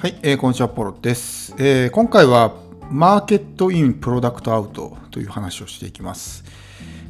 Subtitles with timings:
[0.00, 2.54] はい、えー、こんにちは、ポロです、えー、今回は
[2.88, 6.44] マーケットインプロダクトアウトという話をしていきます。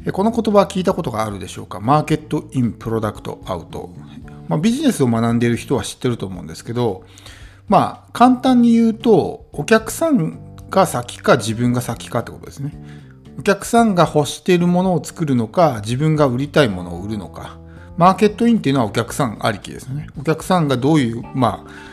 [0.05, 1.79] えー、この言葉聞いたことがあるでしょうか？
[1.79, 3.91] マーケットインプロダクトアウト。
[4.47, 7.03] まあ、ビジネスを学んでいる人は知ってると思うんですけど、
[7.67, 12.73] まあ、簡単に言うと、お客さんが先か自分が先かってことですね。
[13.37, 17.59] お客さんが欲しているものを作るのか、自分が売りたいものを売るのか。
[17.97, 20.07] マーケットインっていうのはお客さんありきですね。
[20.19, 21.88] お客さんがどういう、まあ、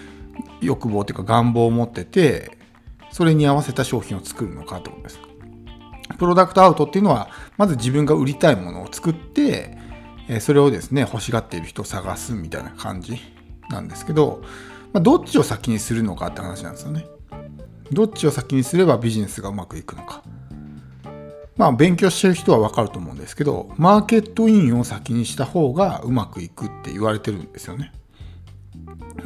[0.61, 2.57] 欲望というか願望を持ってて、
[3.11, 5.21] それに合わせた商品を作るのかってことです。
[6.19, 9.77] プロダクトアウトっていうのは、まず自分が売りたいものを作って、
[10.41, 13.19] それをですね、欲しがっている人を探すみたいな感じ
[13.69, 14.43] なんですけど、
[14.93, 17.07] まあ、どっちを先にするのかって話なんですよね。
[17.93, 20.23] どっちを先にすればビジネスがうまくいくのか。
[21.57, 27.93] まあ、勉強してる人はわかると思うんですけど、マーケットインを先にした方がうまくいくって言われてるんですよね。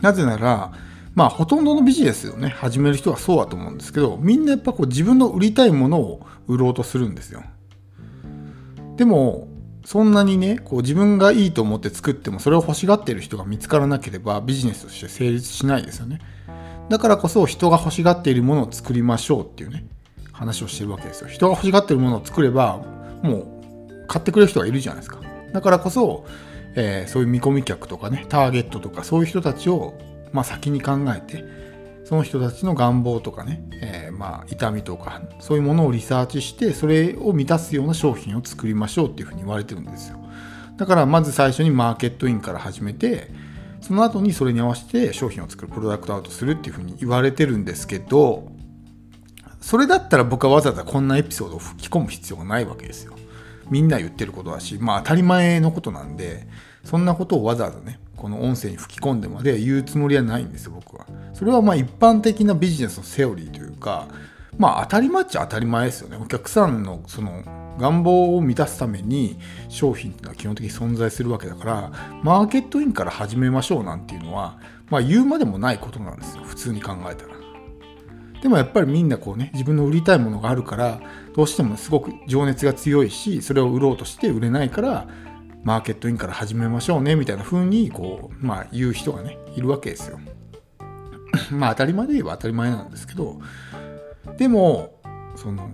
[0.00, 0.72] なぜなら、
[1.20, 2.48] まあほとんどのビジネスをね。
[2.48, 7.42] 始める人はそうだと思うんですけどみんなやっぱこう自分の売りたいものを売ろうとするんですよ。
[8.96, 9.46] でも
[9.84, 16.22] そんなにねこう自分がいいと思って作ってもそれを欲しがっている人が見つからなければビジネスとして成立しないですよね。
[16.88, 19.84] だからこそ人が欲しがっているものを作りましょうっていうね
[20.32, 21.28] 話をしてるわけですよ。
[21.28, 22.78] 人が欲しがってるものを作れば
[23.22, 25.20] もう買ってくれる人がいるじゃないですか。
[25.52, 26.24] だからこそ、
[26.76, 29.92] えー、そういう見込み客とかねターゲットとかそういう人たちを
[30.32, 31.44] まあ、先に考えて
[32.04, 40.18] その人たちの願望とかね、えー、まあ痛みとかそういうものをリサーチしてそれを満たすような商品を作りましょうっていうふうに言われてるんですよ。
[40.76, 43.30] だからまず最初にマーケットインから始めて
[43.80, 48.50] その後にそれに合わせて商品を作るプロダクトアウトするっていうふうに言われてるんですけど
[49.60, 53.14] それだったら僕はわざわざこんなエピソードを吹き込む必要がないわけですよ。
[53.68, 56.48] みんな言ってることだしまあ当たり前のことなんで
[56.82, 61.06] そんなことをわざわざねこの音声に吹き込んでまで言うつもりはないんです僕は。
[61.32, 64.08] それはまあ一般的なビジネスのセオリーというか
[64.58, 66.18] まあ当たり前っちゃ当たり前ですよね。
[66.20, 67.42] お客さんのその
[67.78, 69.38] 願望を満たすために
[69.70, 74.58] 商品っていうのは基本的に存在するわけだからマーケットインから始めましょうなんていうのは
[74.90, 76.42] まあ言うまでもないことなんですよ。
[76.44, 77.40] 普通に考えたら。
[78.42, 81.00] でもやっぱりみんなこうね自分の売りたいものがあるから
[81.34, 85.08] どうしてもすごく情熱が強いしそれを売ろうとして売れないから
[85.62, 90.18] マーケットインから始めましょうねみたいな風にこう、まあ、言う人がねいるわけですよ。
[91.52, 93.40] まあ当たり前で言えば当たり前なんですけど
[94.36, 95.00] でも
[95.36, 95.70] その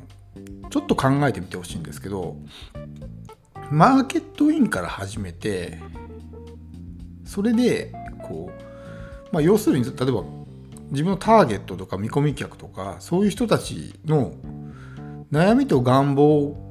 [0.70, 2.36] ちょっと考えてみてほしいんですけど
[3.70, 5.80] マーケットインから始めて
[7.24, 7.92] それで
[8.22, 10.24] こう、まあ、要するに例えば
[10.90, 14.32] 自分のターゲットとか見込み客とかそういう人たちの
[15.32, 16.65] 悩みと願望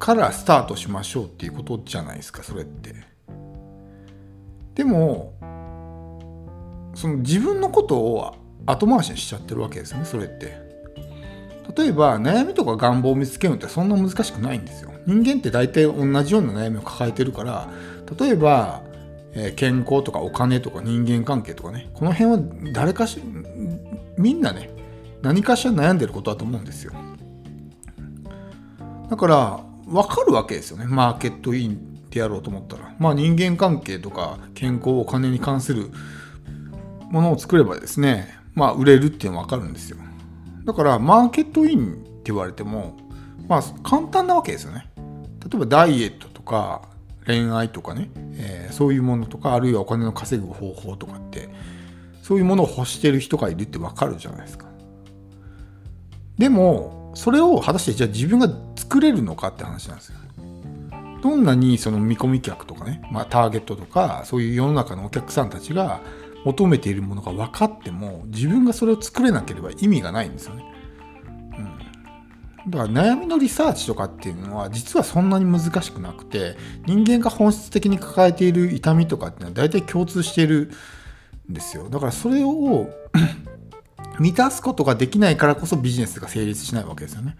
[0.00, 2.94] からスタートしましょうっていうことじゃないですかそれって。
[4.74, 5.34] でも
[6.94, 8.34] その自分のことを
[8.66, 10.58] 後回しにしちゃってるわけですよねそれって。
[11.76, 14.90] 例えば悩みとか願望を見つけるのってそんな難しくないんですよ。
[15.06, 17.68] 人間って大体同じような悩みを抱えてるから
[18.18, 18.82] 例えば、
[19.34, 22.38] え、健康とかお金とか人間関係とかねこの辺は
[22.72, 23.20] 誰かし
[24.16, 24.70] みんなね
[25.22, 26.92] 何かしら悩んでることだと思うんですよ。
[29.10, 30.86] だから分かるわけですよね。
[30.86, 32.94] マーケットインでやろうと思ったら。
[32.98, 35.90] まあ人間関係とか健康お金に関する
[37.10, 38.38] ものを作ればですね。
[38.54, 39.96] まあ売れるっていうのは分かるんですよ。
[40.64, 42.96] だからマーケットインって言われても
[43.48, 44.88] まあ簡単なわけですよね。
[44.96, 46.82] 例えばダイエットとか
[47.26, 51.48] 恋愛とかね、えー、そういうものとかあるいはお金の稼ぐ方法とかって
[52.22, 54.66] そういうものを欲してる人がいるって分かるじゃないですか。
[56.38, 60.18] でもそれを果たしてじゃあ自分が作れるのかって話なんですよ。
[61.22, 66.00] どんなにその見込み客とかね、まあ、ターゲットとかそういう世の中のお客さんたちが
[66.44, 70.64] 求めているものが分かっても自分がそれを作れなければ意味がないんですよね。
[72.64, 76.56] うん、だから悩みのリサーチとかっていうのは実はそんなに難しくなくて
[76.86, 80.70] 人間が本質的に抱えている痛みとかっていうのは大体共通している
[81.50, 81.90] んですよ。
[81.90, 82.88] だからそれを
[84.20, 87.36] 満たすことができないからこそビジネスが成立しないわけですよね。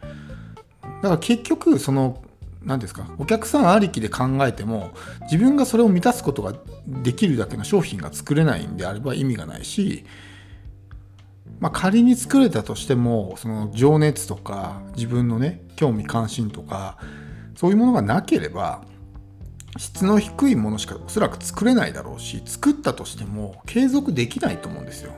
[0.83, 2.23] だから結局その
[2.65, 4.91] 何ですかお客さんありきで考えても
[5.23, 6.55] 自分がそれを満たすことが
[6.87, 10.05] できるだけの商品が作れないんであれば意味がないし、
[11.59, 16.99] まあ、仮に作れたとしてもその情熱とか自分のね興味関心とか
[17.57, 18.83] そういうものがなければ
[19.79, 25.13] 質の低いものしかおそらく作れないだろうし作ったとしても継続できないと思うんですよ。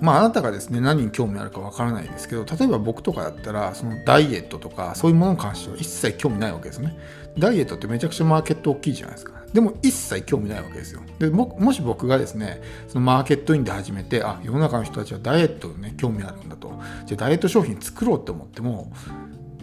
[0.00, 6.96] まあ、あなたがですね何に興味あるかわからないですけど例えば僕とかだったらそのダイエットとかそういうものに関しては一切興味ないわけですね。
[7.38, 9.32] ダイエットってめちゃくちゃマーケット大きいじゃないですか。
[9.52, 11.00] でも一切興味ないわけですよ。
[11.18, 16.78] でももし僕がですねそのマーケットインで始めてあ世の中の人たちはダイエットにね興味あるんだと。
[17.06, 18.92] じゃあダイエット商品作ろうって思っても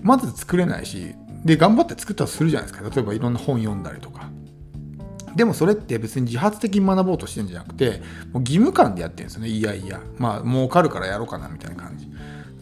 [0.01, 1.15] まず作れないし
[1.45, 2.89] で頑張って作ったとするじゃないですか。
[2.89, 4.29] 例えばいろんな本読んだりとか。
[5.35, 8.01] でもそれって別に自発的に学ぼうとしてるんじゃなくて
[8.31, 9.49] もう義務感でやってるんですよね。
[9.49, 9.99] いやいや。
[10.17, 12.07] まあ儲かるからやろうかなみたいな感じ。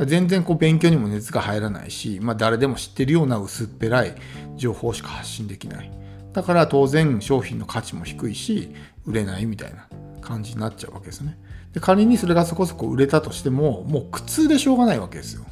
[0.06, 4.15] 全然こう勉強にも熱が入らないし、まあ、誰でも知ってるような薄っぺらい
[4.56, 5.91] 情報しか発信できない。
[6.33, 8.73] だから当然商品の価値も低いし
[9.06, 9.88] 売れないみたいな
[10.21, 11.38] 感じになっちゃうわけですね。
[11.73, 15.45] で仮にそれがそこそこ売れたとしてももう苦痛でしょうがないわけですよ。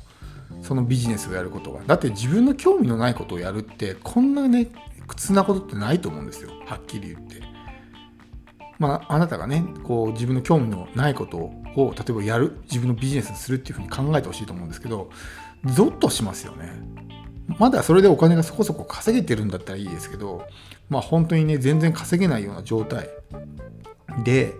[0.61, 1.81] そのビジネスをやることが。
[1.85, 4.67] だって自分の興味のないことをやるってこんなね
[5.07, 6.51] 苦痛なことってないと思うんですよ。
[6.65, 7.41] はっきり言って。
[8.77, 15.09] まあ、あなたがねこう自分の興味のないことを例えばやる自分のビジネスにするっていうふうに考えてほしいと思うんですけど
[15.65, 16.71] ゾッとしますよね。
[17.57, 20.45] まだそれでお金がそこそこ稼げてるんだったらいいですけど
[20.89, 23.09] まあ本当にね全然稼げないような状態
[24.23, 24.53] で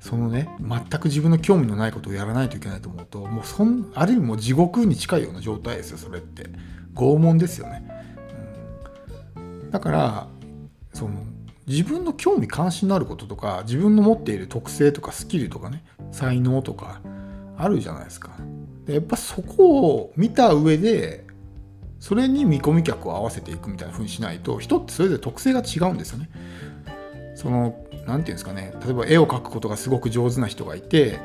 [0.00, 6.48] そのね全く自分の興味のないことをやらないといけないと思うともうそんある意味もう地獄に近いような状態ですよそれって。
[6.98, 7.88] 拷問ですよね、
[9.36, 10.28] うん、だから
[10.92, 11.14] その
[11.68, 17.00] 自分の興味関心のあることとか自分の持っている特性とかスキルとかね才能とか
[17.56, 18.30] あるじゃないですか。
[18.86, 21.26] でやっぱそこを見た上で
[22.00, 26.30] それに見込み客を合わせていくみたいな風にしないと人ってそれぞれ特性が違うんですよね。
[27.38, 31.20] その何て言うんですかね例えば絵を描くことがすごく上手な人がいて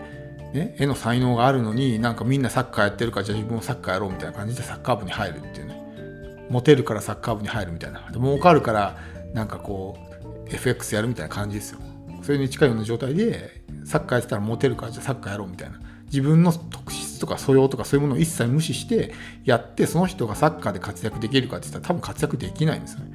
[0.54, 8.95] ね、絵の才能があるのになんかみんなサッカーやってるからじゃあ自分もサッカーやろうみたいな感じでサッカー部に入るっていうねモテるからサッカー部に入るみたいなで儲かるから
[9.33, 10.13] なんかこう
[10.54, 11.80] FX やるみたいな感じですよ。
[12.21, 15.80] それに近いような状態で、サッカーやってたらモテるからじゃあサッカーやろうみたいな。
[16.06, 19.13] 自分の特質とか素養とかそういうものを一切無視して
[19.44, 23.12] やって、その人がサッカーで活躍できるかって言ったら多分活躍できないんですよね。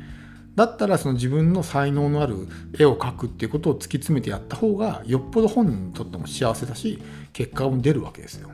[0.58, 7.00] だったらその自分の才能のある絵を描くっていうことを突き詰めてやった方がよっぽど本人にとっても幸せだし
[7.32, 8.50] 結果も出るわけですよ。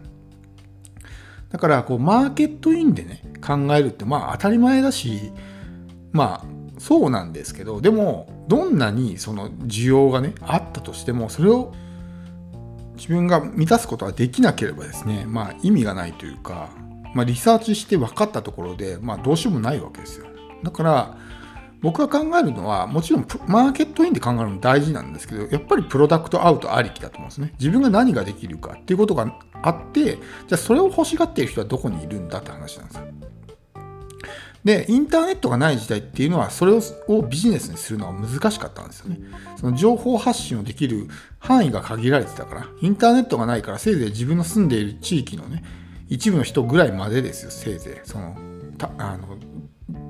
[1.48, 5.32] だからこうマーケットインでね考えるってまあ当たり前だし
[6.12, 11.72] まあそうなんですけどでもどんなにその需要がねあったとしてもそれを
[12.96, 16.68] 自分が満たすことができなければですねまあ意味がないというか、
[17.14, 20.26] まあ、リサーチして分かったところで、まあ、どうしようもないわけですよ
[20.62, 21.16] だから
[21.84, 33.04] 僕が考えるのはもちろんマーケットインで考えるの大事なんですけどやっぱりプロダクトアウトありきだと思うんですね自分が何ができるかっていうことがあってじゃあそれを欲しがっている人はどこにいるんだって話なんですよ
[34.64, 39.19] で、インターネットがない時代っていうのは、それをビジネスにするのは難しかったんですよね。
[39.56, 41.06] その情報発信をできる
[41.38, 45.62] 範囲が限られてたから、インターネットがないから、せいぜい自分の住んでいる地域のね、
[46.08, 48.08] 一部の人ぐらいまでですよ、せいぜい。
[48.08, 48.34] その、
[48.78, 49.37] たあの、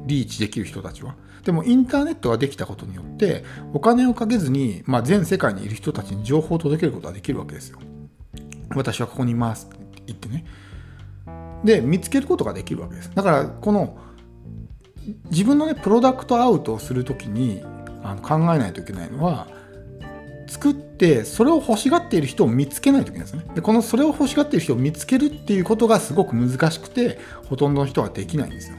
[0.07, 1.15] リーチできる人たちは。
[1.45, 7.79] でもインターネットができたことによってお金をかけずに、まあ、全世界にいる人たちに情報を届けることができるわけですよ。
[8.75, 10.45] 私はここにいますって言ってね。
[11.65, 13.11] で見つけることができるわけです。
[13.15, 13.99] だからこの
[15.31, 17.63] 自分のねプロダクトアウトをする時に
[18.03, 19.49] あの考えないといけないのは
[20.47, 27.19] 作ってそれを欲しがっている人を見つけないといけないですねでこのそれを欲しがっている人を見つけるっていうことがすごく難しくて
[27.49, 28.77] ほとんどの人はできないんですよ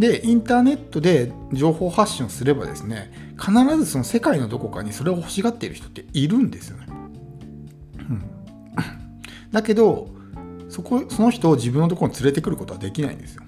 [0.00, 6.86] でインターネットで情報発信をすればですね必ずその世界のどこかにそれを欲しがっている人っているんですよね、
[7.98, 8.24] うん、
[9.52, 10.08] だけど
[10.70, 13.42] そこその人を自分のところに連れてくることはできないんですよ。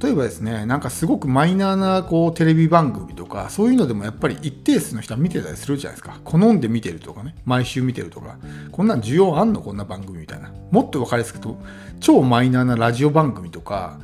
[0.00, 6.20] 例えばですねなんかすごくマイナーなこうテレビ番組とかそういうのでもやっぱり一定数の人は見てたりするじゃないですか。
[6.22, 8.38] 好んで見てるとかね毎週見てるとか。
[8.72, 9.60] こんなん需要あんの？
[9.60, 10.52] こんな番組みたいな。
[10.70, 11.58] もっと分かりやすくと
[11.98, 13.98] 超マイナーなラジオ番組とか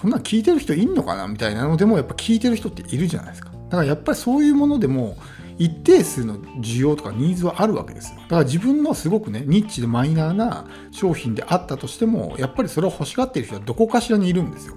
[0.00, 5.16] こんなん聞いてる人いんのかなみたいなのでもやっぱ聞いてる人っているじゃないですかだからやっぱりそういうものでも
[5.58, 8.18] 一定数の需要とかニーズはあるわけですよ。
[8.22, 14.74] だから自分のすごくね、ニッチでマイナーな商品であったとしても、やっぱりそれを欲しがっている人はどこかしらにいるんですよ。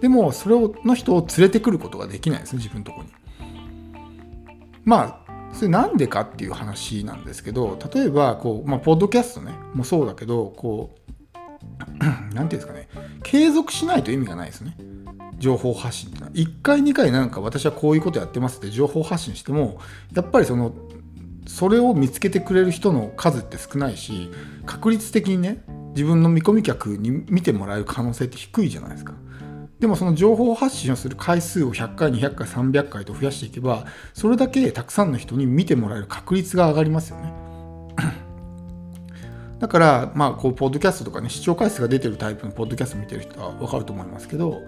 [0.00, 3.10] でも、それをの人を連れてくることができないですね、自分のとこに。
[4.84, 11.04] まあ、それなんでかっていう話なんですけど、例えば、こう、まあ、ポッドキャストね、もそうだけど、こう、
[12.02, 12.88] 何て言うんですかね、
[13.34, 14.76] 継続しないと意味がないですね。
[15.38, 16.32] 情報発信ってのは。
[16.34, 19.80] 1回2回なんか私はこういうことやってますって情報発信しても
[20.14, 20.72] やっぱりその
[21.44, 24.30] それを見つけてくれる人の数って少ないし
[24.66, 25.64] 確率的にね
[25.96, 29.14] 自分の見込み客に見てもらえる可能性って低いじゃないですか。
[29.80, 37.53] でもその情報発信をする回数を100回200回300回と増やしていけばそれだけたくさんの人に見てもらえる確率が上がりますよね。
[39.58, 44.62] だからまあこうポッドキャストとかね視聴回数が出てるタイプのポッドキャスト見てる人は分かると思いますけど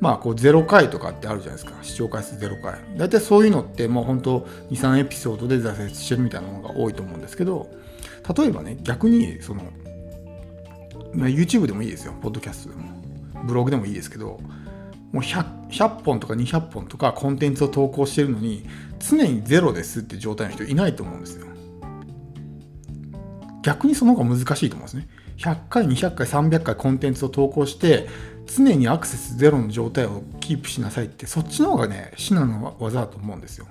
[0.00, 1.78] まあこう0回とかってあるじゃないですか。
[1.82, 2.74] 視聴回数0回。
[2.96, 4.40] 大体そういうのってもう本当
[4.70, 7.70] 23エピソードで挫折してるみたいなものが多いと思うんですけど
[8.36, 9.62] 例えばね逆にその、
[11.14, 12.12] まあ、YouTube でもいいですよ。
[12.20, 12.96] ポッドキャストでも。
[13.44, 14.40] ブログでもいいですけど
[15.12, 18.66] もう 100, 100本とか200本とかコンテンツを投稿してるのに
[18.98, 21.46] 常にゼロですって状態の人いないと思うんですよ。
[23.66, 25.08] 逆にその方が難しいと思うんですね。
[25.38, 28.06] 100回200回300回コンテンツを投稿して
[28.46, 33.66] 常にアクセスゼロの状態をキープしなさいってそっちの方がね至難の技だと思うんですよ。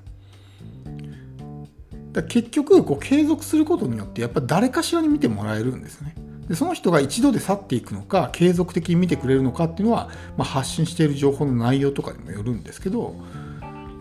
[2.11, 6.13] だ結局こう継続することによってやっぱ誰かしらに見てもらえるんですね。
[6.49, 13.15] でその人が一度で去っていくのか継続的に見てくれるのかっていうのは、まあ、発信している情報の内容とかにもよるんですけど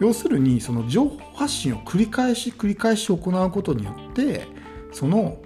[0.00, 4.48] 要するにその情報発信を繰り返し繰り返し行うことによって
[4.92, 5.38] その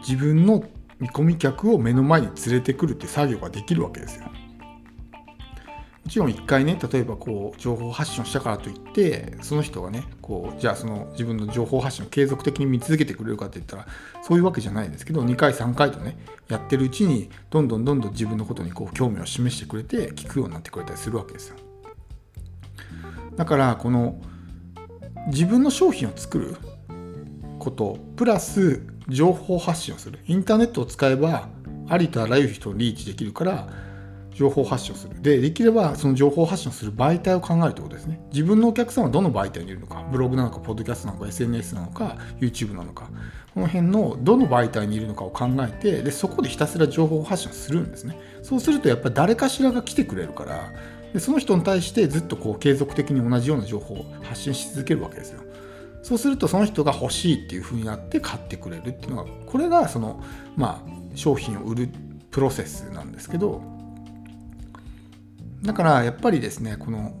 [0.00, 0.64] 自分の
[0.98, 4.26] 見込み客を目の前に連れてくるって作業ができるわけですよ。
[6.04, 13.86] もちろん一回ね例えばこう情報発信をしたからといってその人がねこうじゃあその自分の情報発信を継続的に見続けてくれるかって言ったら
[14.22, 21.56] そういうわけじゃないですけど2回3回とねやってるうちにどんどんどんどん自分のことにこう興味を示してくれて聞くようになってくれたりするわけですよ
[23.36, 24.20] だからこの
[25.28, 26.56] 自分の商品を作る
[27.60, 30.18] ことプラス情報発信をする。
[30.26, 31.48] インターネットを使えば
[31.88, 33.68] ありとあらゆる人をリーチできるから
[34.34, 35.20] 情報発信をする。
[35.20, 38.20] でできればその情報発信をする媒体を考えるということですね。
[38.32, 43.10] 自分のお客さんはどの媒体にいるのかブログなのかポッドキャストなのか SNS なのか YouTube なのか
[43.54, 48.18] この辺のどの媒体にいるのかを考えてでそこでひたすら情報発信をするんですね。
[48.42, 50.72] そうするとやっぱり誰かしらが来てくれるから
[51.12, 55.42] でその人に対してずっとこう継続的に同じような情報を発信し続けるわけですよ。
[56.02, 60.22] そうするとその人が欲しいっていう風になって買ってくれるっていうのがこれがその
[60.56, 61.88] まあ商品を売る
[62.30, 63.62] プロセスなんですけど
[65.62, 67.12] だからやっぱりですねこの、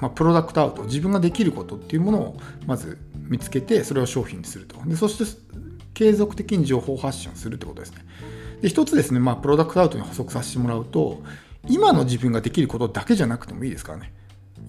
[0.00, 4.76] まあ、プロダクトアウト自分ができることっていうものをまず見つけてそれを商品にすると。
[4.86, 5.24] でそして
[5.94, 8.04] 継続的に情報発信をするってことですね。
[8.62, 11.22] で一つですね、まあ、プロダクトアウトに補足させてもらうと
[11.68, 14.12] 今の自分ができることだけじゃなくてもいいですからね。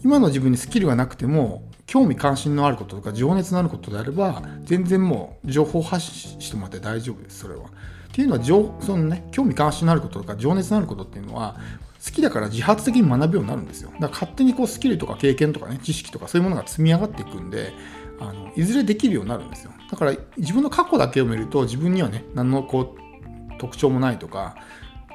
[0.03, 7.61] 今の自分にスキルがなくても興味関心のあることとか情熱のあることであれば全然もう情報発信してもらって大丈夫ですそれは。
[7.63, 7.67] っ
[8.11, 11.57] ていうのは情そのね興味関心のあることとか情熱のあることっていうのは
[12.05, 13.89] 好きだから自発的に学ぶようになるんですよ。
[13.93, 17.73] だから勝手にこうスキルとか経験とかね知識とかそういうものが積み上がっていくんで
[18.19, 19.71] あのいずれできるようになるんですよ。
[19.89, 24.57] だから自分の過去だけを見ると自分にはね何のこう特徴もないとか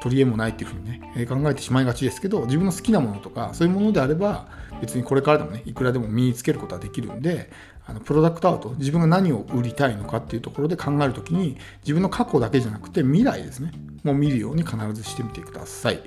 [0.01, 4.49] 取り柄もないっていうふうにね考えてしまいがちですけど自分の好きなものとかそういうものであれば
[4.81, 7.51] 別にこれからでもねいくらでも身につけることはできるんで
[7.87, 13.73] あのプロダクトアウト自分が何を売りたいのかっていうところで考える時に自分の過去だけじゃなくて未来ですね
[14.03, 16.01] もう見るように必ずしてみてください。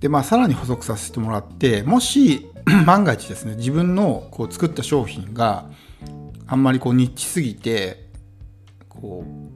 [0.00, 2.48] でまあさらに補足させてもらってもし
[2.86, 5.70] 万が一ですね自分のこう作った商品が
[6.46, 8.08] あんまりこうニッチすぎて
[8.88, 9.49] こう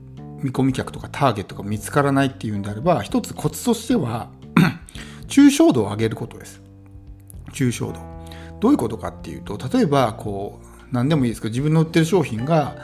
[0.45, 4.29] 見込み客とかターゲットが見つからないっていうんであれば一つコツとしては
[5.27, 6.61] 抽象度を上げることです。
[7.53, 8.01] 抽象度。
[8.61, 12.77] どういうことかっていうと例えばこう何でもいいですけど自分の売ってる商品が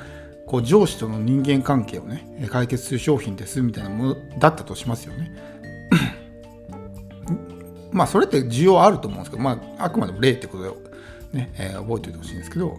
[0.47, 5.31] こう上司との人間関係をね解決する商品ですみたいなものだったとしますよね。
[7.93, 10.65] まあそれって需要あると思うんですけどまああくまでも例ってこと
[11.33, 12.79] でね、えー、覚えておいてほしいんですけど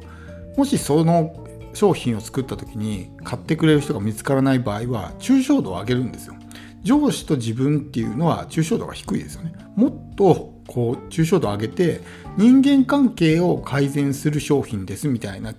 [0.57, 1.35] もしその
[1.73, 6.35] 商品を作った時に買ってくれる人が見つからない場合は抽象度を上げるんですよ。
[6.83, 9.53] 上司と自分っていうのは抽象度が低いですよね。
[9.75, 12.01] もっとこう抽象度を上げて
[12.37, 15.53] 人間関係を改善する商品ですみたいな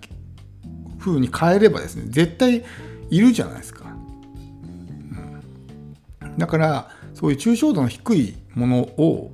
[0.99, 2.64] 風に変えればですね絶対
[3.11, 3.85] いるじゃないですか。
[6.23, 9.31] うん、だからそういう抽象度の低いものを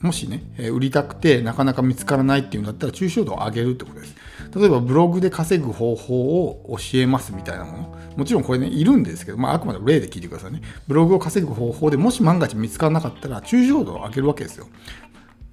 [0.00, 4.14] もしね、売りたくてなかなか見つからないっていうんだったら抽象度を上げるってことです。
[4.54, 7.98] 例えばブログで稼ぐ方法を教えますみたいなもの。
[8.16, 10.60] もちろんこれね、いるんですけど、まあ、あくまで例で聞いてくださいね。
[10.88, 14.66] ブログを稼ぐ方法でもし万が一見つからなかったら、抽象度を上げるわけですよ。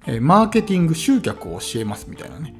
[0.06, 2.54] え、マーケティング、集客を教えますみたいなね、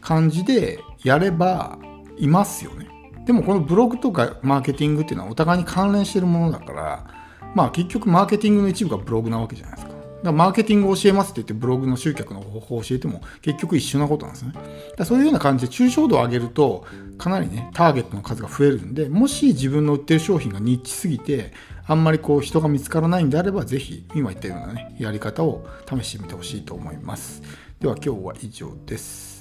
[0.00, 1.78] 感じでやれば
[2.18, 2.88] いますよね。
[3.26, 7.06] でもこのブログとかマーケティングっていうのはお互いに関連してるものだから、
[7.54, 9.95] まあ結局マーケティングの一部がブログなわけじゃないですか。
[10.22, 14.52] だマーケティングを教えますって言ってブログの集客の方法を教えても結局一緒なことなんですね。
[14.96, 16.84] だそういうような感じで抽象度を上げると
[17.18, 21.52] かなりねターゲットの数が増えるんでもし自分の売ってる商品がニッチすぎて
[21.86, 27.42] あんまりこう人が見つからないんであればぜひ今言ったようなねやり方を試してみてほしいと思います。
[27.80, 29.35] では今日は以上です。